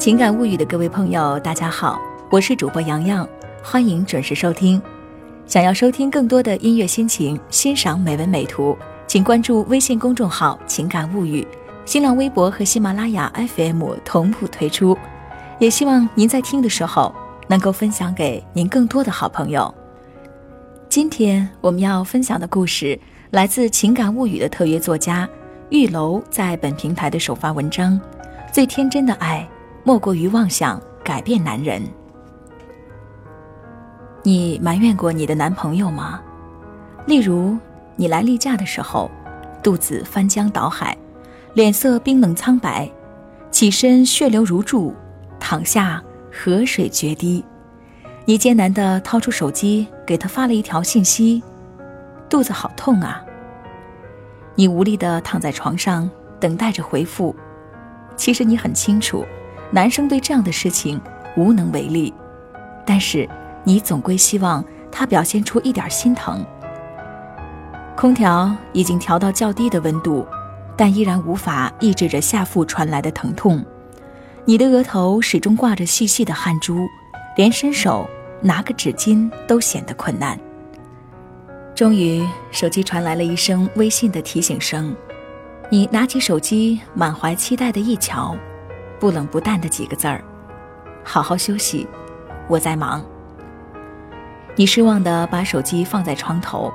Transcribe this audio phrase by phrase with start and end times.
[0.00, 2.00] 情感物语的各位朋友，大家好，
[2.30, 3.28] 我是主播洋洋，
[3.62, 4.80] 欢迎准时收听。
[5.44, 8.74] 想要收听更多的音乐心情，欣赏美文美图，
[9.06, 11.46] 请关注微信公众号“情感物语”，
[11.84, 14.96] 新浪微博和喜马拉雅 FM 同步推出。
[15.58, 17.14] 也希望您在听的时候
[17.46, 19.72] 能够分享给您更多的好朋友。
[20.88, 22.98] 今天我们要分享的故事
[23.32, 25.28] 来自《情感物语》的特约作家
[25.68, 28.00] 玉楼在本平台的首发文章
[28.50, 29.46] 《最天真的爱》。
[29.82, 31.82] 莫过于妄想改变男人。
[34.22, 36.20] 你埋怨过你的男朋友吗？
[37.06, 37.56] 例如，
[37.96, 39.10] 你来例假的时候，
[39.62, 40.96] 肚子翻江倒海，
[41.54, 42.90] 脸色冰冷苍白，
[43.50, 44.94] 起身血流如注，
[45.38, 47.42] 躺下河水决堤。
[48.26, 51.42] 你艰难地掏出手机，给他发了一条信息
[52.28, 53.24] ：“肚子好痛啊。”
[54.54, 56.08] 你无力地躺在床上，
[56.38, 57.34] 等待着回复。
[58.14, 59.24] 其实你很清楚。
[59.72, 61.00] 男生对这样的事情
[61.36, 62.12] 无能为力，
[62.84, 63.28] 但是
[63.62, 66.44] 你总归希望他表现出一点心疼。
[67.96, 70.26] 空调已经调到较低的温度，
[70.76, 73.64] 但依然无法抑制着下腹传来的疼痛。
[74.44, 76.88] 你的额头始终挂着细细的汗珠，
[77.36, 78.08] 连伸手
[78.40, 80.38] 拿个纸巾都显得困难。
[81.74, 84.94] 终于，手机传来了一声微信的提醒声，
[85.70, 88.36] 你拿起手机，满怀期待的一瞧。
[89.00, 90.22] 不冷不淡的几个字儿，
[91.02, 91.88] 好好休息，
[92.46, 93.02] 我在忙。
[94.54, 96.70] 你失望地把手机放在床头，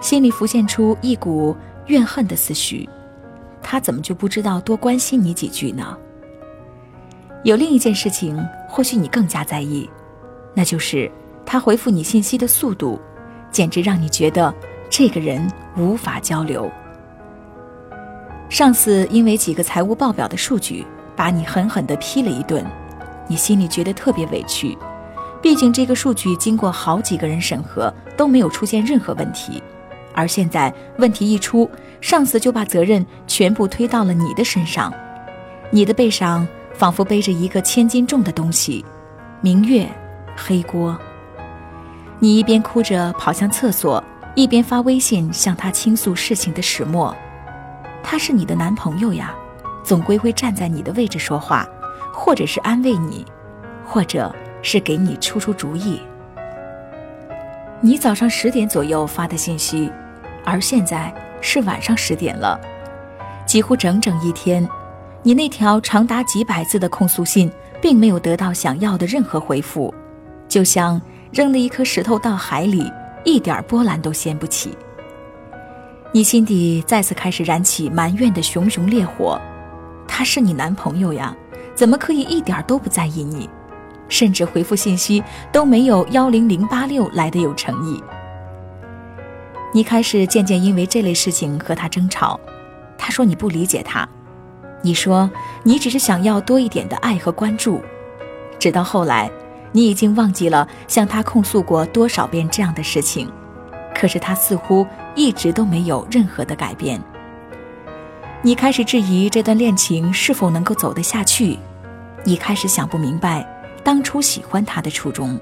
[0.00, 2.88] 心里浮现出一股怨恨的思绪。
[3.60, 5.98] 他怎么就不知道多关心你几句呢？
[7.42, 9.90] 有另一件事情，或许你更加在意，
[10.54, 11.10] 那就是
[11.44, 13.00] 他回复你信息的速度，
[13.50, 14.54] 简直让你觉得
[14.88, 16.70] 这个人无法交流。
[18.48, 20.86] 上次因为几个财务报表的数据。
[21.18, 22.64] 把你狠狠地批了一顿，
[23.26, 24.78] 你心里觉得特别委屈。
[25.42, 29.60] 毕竟这个数据经过好几个人审核都没有出现任何问题，
[30.14, 31.68] 而现在问题一出，
[32.00, 34.94] 上司就把责任全部推到了你的身上。
[35.70, 38.84] 你的背上仿佛背着一个千斤重的东西，
[39.40, 39.88] 明月
[40.36, 40.96] 黑锅。
[42.20, 44.02] 你一边哭着跑向厕所，
[44.36, 47.14] 一边发微信向他倾诉事情的始末。
[48.04, 49.34] 他是你的男朋友呀。
[49.88, 51.66] 总归会站在你的位置说话，
[52.12, 53.24] 或者是安慰你，
[53.86, 55.98] 或者是给你出出主意。
[57.80, 59.90] 你早上十点左右发的信息，
[60.44, 61.10] 而现在
[61.40, 62.60] 是晚上十点了，
[63.46, 64.68] 几乎整整一天，
[65.22, 67.50] 你那条长达几百字的控诉信
[67.80, 69.94] 并没有得到想要的任何回复，
[70.46, 71.00] 就像
[71.32, 72.92] 扔了一颗石头到海里，
[73.24, 74.76] 一点波澜都掀不起。
[76.12, 79.40] 你心底再次开始燃起埋怨的熊熊烈火。
[80.08, 81.36] 他是你男朋友呀，
[81.74, 83.48] 怎么可以一点都不在意你，
[84.08, 88.02] 甚至回复信息都没有幺零零八六来的有诚意？
[89.72, 92.40] 你开始渐渐因为这类事情和他争吵，
[92.96, 94.08] 他说你不理解他，
[94.82, 95.30] 你说
[95.62, 97.80] 你只是想要多一点的爱和关注，
[98.58, 99.30] 直到后来，
[99.70, 103.30] 你已经忘记了向他控诉过多少遍这样的事情，
[103.94, 106.98] 可是他似乎一直都没有任何的改变。
[108.40, 111.58] 你开始质疑这段恋情是否能够走得下去，
[112.22, 113.44] 你开始想不明白
[113.82, 115.38] 当初喜欢他的初衷。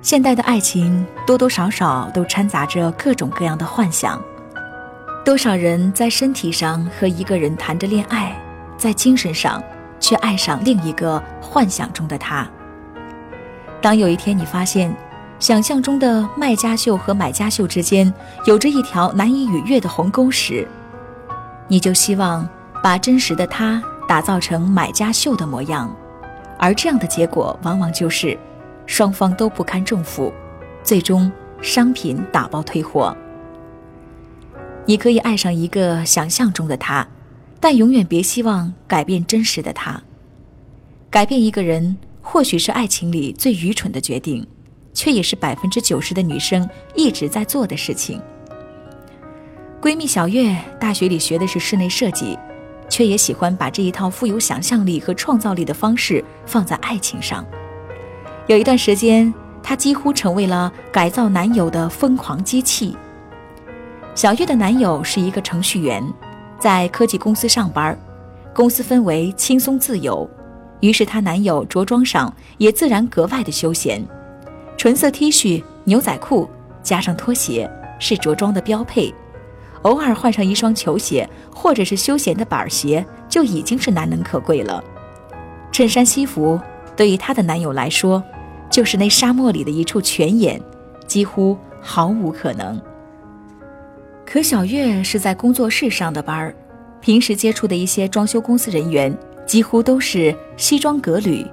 [0.00, 4.18] 现代的爱情多多少少都掺杂着各种各样的幻想，
[5.22, 8.34] 多少人在身体上和一个人谈着恋爱，
[8.78, 9.62] 在精神上
[10.00, 12.48] 却爱上另一个幻想中的他。
[13.82, 14.96] 当有一天你发现，
[15.38, 18.12] 想象中的卖家秀和买家秀之间
[18.46, 20.66] 有着一条难以逾越的鸿沟时，
[21.68, 22.48] 你就希望
[22.82, 25.94] 把真实的他打造成买家秀的模样，
[26.58, 28.36] 而这样的结果往往就是
[28.86, 30.32] 双方都不堪重负，
[30.82, 31.30] 最终
[31.60, 33.14] 商品打包退货。
[34.86, 37.06] 你可以爱上一个想象中的他，
[37.60, 40.02] 但永远别希望改变真实的他。
[41.10, 44.46] 改变一个人或许是爱情里最愚蠢的决定，
[44.94, 48.18] 却也是百分之九十的女生一直在做的事情。
[49.80, 52.36] 闺蜜小月大学里学的是室内设计，
[52.88, 57.46] 却也喜欢把这一套富有想象力和创造力的方式放在爱情上。
[58.48, 59.32] 有一段时间，
[59.62, 62.96] 她几乎成为了改造男友的疯狂机器。
[64.16, 66.02] 小月的男友是一个程序员，
[66.58, 67.96] 在科技公司上班，
[68.52, 70.28] 公司氛围轻松自由，
[70.80, 74.04] 于是她男友着装上也自然格外的休闲，
[74.76, 76.50] 纯色 T 恤、牛仔裤
[76.82, 77.70] 加上拖鞋
[78.00, 79.14] 是着装的标配。
[79.82, 84.82] 偶尔换上一双球鞋，或者是休闲的板鞋，就已经是难能可贵了。
[85.70, 86.60] 衬衫西服
[86.96, 88.22] 对于她的男友来说，
[88.70, 90.60] 就是那沙漠里的一处泉眼，
[91.06, 92.80] 几乎毫无可能。
[94.26, 96.54] 可小月是在工作室上的班儿，
[97.00, 99.16] 平时接触的一些装修公司人员
[99.46, 101.46] 几乎都是西装革履，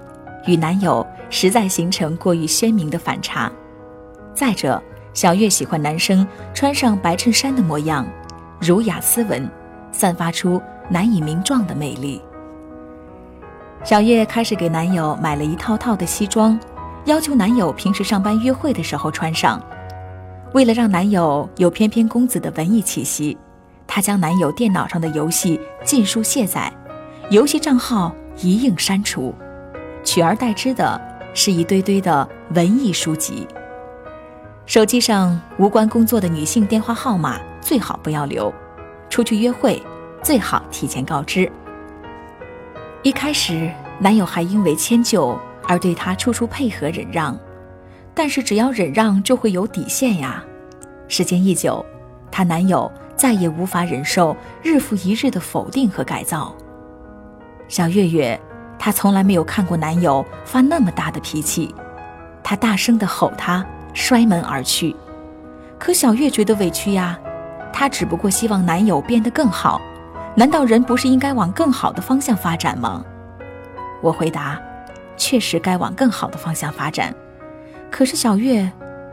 [0.46, 3.50] 与男友实在形成过于鲜明的反差。
[4.34, 4.82] 再者，
[5.16, 8.06] 小月喜欢男生穿上白衬衫的模样，
[8.60, 9.50] 儒雅斯文，
[9.90, 12.22] 散发出难以名状的魅力。
[13.82, 16.60] 小月开始给男友买了一套套的西装，
[17.06, 19.58] 要求男友平时上班约会的时候穿上。
[20.54, 23.38] 为了让男友有翩翩公子的文艺气息，
[23.88, 26.70] 她将男友电脑上的游戏尽数卸载，
[27.30, 29.34] 游戏账号一应删除，
[30.04, 31.00] 取而代之的
[31.34, 33.48] 是一堆堆的文艺书籍。
[34.66, 38.52] 手机上无关工作的女性电话号码最好不要留，
[39.12, 39.82] 出去约会
[40.24, 41.50] 最好提前告知。
[43.04, 47.38] 一开始，男友还因为迁就而对她处处配合忍让。
[48.16, 50.44] 但是只要忍让，就会有底线呀。
[51.08, 51.86] 时间一久，
[52.32, 56.56] 她男友再也无法忍受日复一日的否定和改造。
[57.68, 58.40] 小月月，
[58.80, 61.76] 她从来没有看过男友发那么大的脾气，
[62.42, 63.64] 她大声地吼他，
[63.96, 64.96] 摔门而去。
[65.80, 67.18] 可小月觉得委屈呀，
[67.74, 69.82] 她只不过希望男友变得更好。
[70.36, 73.04] 难道人不是应该往更好的方向发展吗？
[74.02, 74.60] 我回答，
[75.18, 77.16] 确实该往更好的方向发展。
[77.90, 78.70] 可是小月，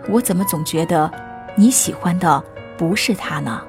[0.08, 1.10] 我怎么总觉得
[1.54, 2.42] 你喜欢的
[2.76, 3.62] 不是他呢？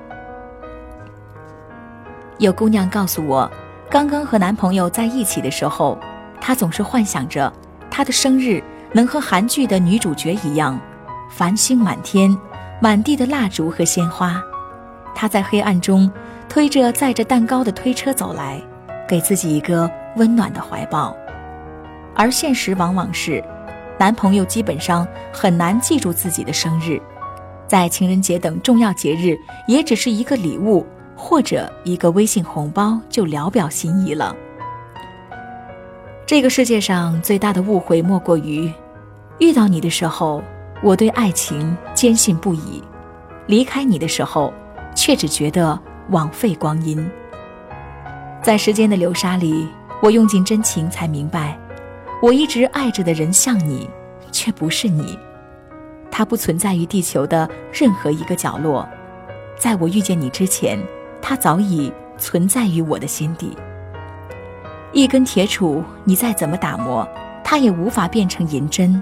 [2.39, 3.49] 有姑娘告诉我，
[3.87, 5.97] 刚刚和男朋友在一起的时候，
[6.41, 7.53] 她总是幻想着
[7.91, 8.61] 她的生日
[8.91, 10.79] 能和韩剧的女主角一样，
[11.29, 12.35] 繁星满天，
[12.81, 14.41] 满地的蜡烛和鲜花，
[15.15, 16.11] 她在黑暗中
[16.47, 18.61] 推着载着蛋糕的推车走来，
[19.07, 21.15] 给自己一个温暖的怀抱。
[22.15, 23.43] 而现实往往是。
[23.99, 26.99] 男朋友基本上很难记住自己的生日，
[27.67, 29.37] 在情人节等重要节日，
[29.67, 30.85] 也只是一个礼物
[31.15, 34.35] 或者一个微信红包就聊表心意了。
[36.25, 38.69] 这个世界上最大的误会莫过于，
[39.37, 40.41] 遇到你的时候，
[40.83, 42.83] 我对爱情坚信不疑；
[43.47, 44.53] 离开你的时候，
[44.93, 47.09] 却只觉得枉费光阴。
[48.41, 49.65] 在时间的流沙里，
[50.01, 51.57] 我用尽真情才明白。
[52.21, 53.89] 我一直爱着的人像你，
[54.29, 55.17] 却不是你。
[56.11, 58.85] 他不存在于地球的任何一个角落，
[59.57, 60.77] 在我遇见你之前，
[61.21, 63.55] 他早已存在于我的心底。
[64.91, 67.07] 一根铁杵，你再怎么打磨，
[67.41, 69.01] 它也无法变成银针。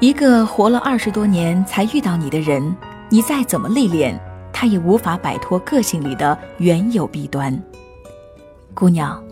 [0.00, 2.74] 一个活了二十多年才遇到你的人，
[3.10, 4.18] 你再怎么历练，
[4.50, 7.62] 他也无法摆脱个性里的原有弊端。
[8.74, 9.22] 姑娘。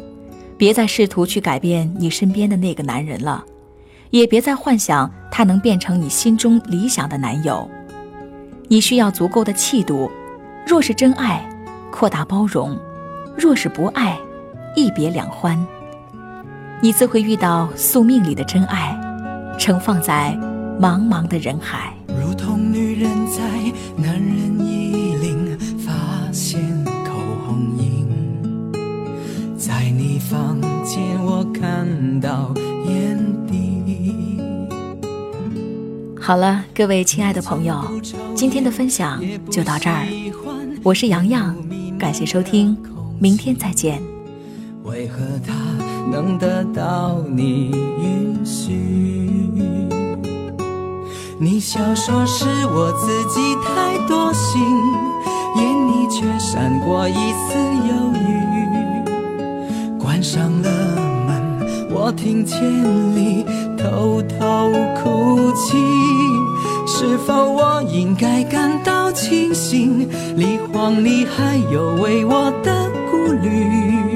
[0.59, 3.45] 别再试图去改变你身边的那个男人了，
[4.11, 7.71] 也别再幻想他能变成你心中理想的男友。
[8.67, 10.11] 你需要足够的气度，
[10.67, 11.49] 若是真爱，
[11.93, 12.77] 扩大包容；
[13.37, 14.19] 若是不爱，
[14.75, 15.65] 一别两欢。
[16.81, 18.99] 你自会遇到宿命里的真爱，
[19.61, 20.37] 盛放在
[20.81, 21.95] 茫茫的人海。
[22.09, 23.43] 如同女人在
[23.97, 25.93] 男人衣领发
[26.33, 26.61] 现
[27.05, 27.13] 口
[27.47, 28.07] 红印，
[29.57, 30.19] 在你。
[30.29, 32.53] 房间，我看到
[32.85, 34.39] 眼底。
[36.21, 37.83] 好了，各位亲爱的朋友，
[38.35, 40.07] 今天的分享就到这儿。
[40.83, 41.57] 我是洋洋，
[41.99, 42.77] 感谢收听，
[43.19, 44.03] 明天再见。
[44.85, 45.55] 为何他
[46.13, 49.58] 能得到你允许？
[51.41, 54.61] 你笑说是我自己太多心，
[55.55, 57.55] 眼里却闪过一丝
[57.87, 58.27] 犹豫。
[60.01, 60.69] 关上了
[61.29, 62.61] 门，我听见
[63.15, 65.77] 你偷偷哭泣。
[66.89, 70.09] 是否我应该感到庆幸？
[70.37, 74.09] 离荒里还有为我的顾虑。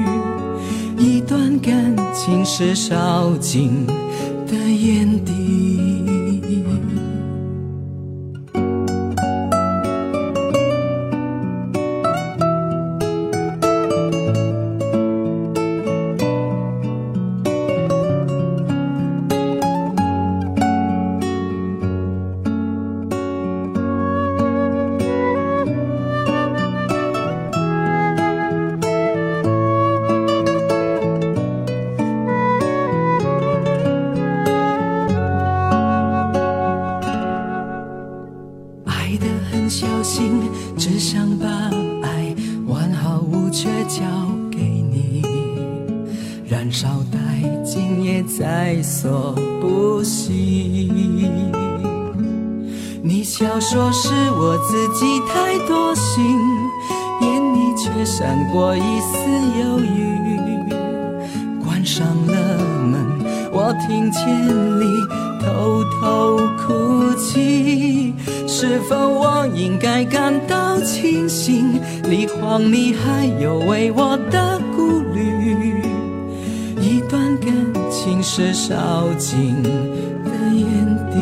[0.97, 3.87] 一段感情是烧尽
[4.45, 5.82] 的眼底。
[43.63, 44.03] 却交
[44.51, 45.21] 给你，
[46.45, 47.63] 燃烧殆。
[47.63, 50.91] 尽也在所不惜。
[53.01, 56.37] 你笑说是我自己太多心，
[57.21, 59.17] 眼里却闪过一丝
[59.61, 59.93] 犹豫。
[61.63, 62.62] 关上了，
[63.65, 64.27] 我听见
[64.77, 65.07] 你
[65.39, 68.13] 偷偷哭泣。
[68.45, 71.79] 是否我应该感到庆幸？
[72.03, 75.81] 离荒里还有为我的顾虑。
[76.81, 77.55] 一段感
[77.89, 80.67] 情是烧尽的眼
[81.09, 81.15] 底，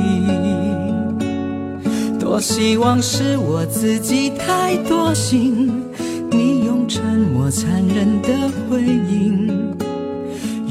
[2.19, 5.83] 多希望是我自己太多心。
[6.31, 8.29] 你用沉默残忍的
[8.67, 9.47] 回应，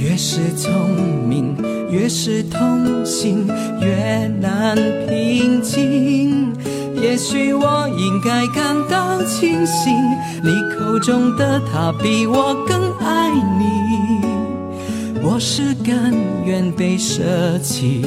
[0.03, 0.73] 越是聪
[1.29, 1.55] 明，
[1.91, 3.47] 越是痛心，
[3.83, 4.75] 越难
[5.07, 6.53] 平静。
[6.95, 9.93] 也许我应该感到庆幸，
[10.43, 15.21] 你口中的他比我更爱你。
[15.23, 16.15] 我是甘
[16.47, 18.01] 愿被舍弃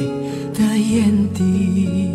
[0.52, 2.10] 的眼底。